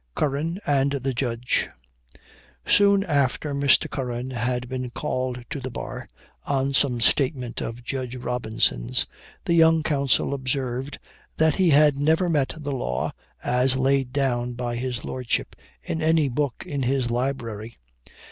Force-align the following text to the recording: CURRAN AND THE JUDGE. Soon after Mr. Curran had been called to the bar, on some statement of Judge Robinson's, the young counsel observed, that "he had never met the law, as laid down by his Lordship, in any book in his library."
CURRAN 0.15 0.57
AND 0.65 0.93
THE 0.93 1.13
JUDGE. 1.13 1.69
Soon 2.65 3.03
after 3.03 3.53
Mr. 3.53 3.87
Curran 3.87 4.31
had 4.31 4.67
been 4.67 4.89
called 4.89 5.43
to 5.51 5.59
the 5.59 5.69
bar, 5.69 6.07
on 6.43 6.73
some 6.73 6.99
statement 6.99 7.61
of 7.61 7.83
Judge 7.83 8.15
Robinson's, 8.15 9.05
the 9.45 9.53
young 9.53 9.83
counsel 9.83 10.33
observed, 10.33 10.97
that 11.37 11.57
"he 11.57 11.69
had 11.69 11.99
never 11.99 12.29
met 12.29 12.55
the 12.57 12.73
law, 12.73 13.11
as 13.43 13.77
laid 13.77 14.11
down 14.11 14.53
by 14.53 14.75
his 14.75 15.05
Lordship, 15.05 15.55
in 15.83 16.01
any 16.01 16.29
book 16.29 16.63
in 16.65 16.81
his 16.81 17.11
library." 17.11 17.77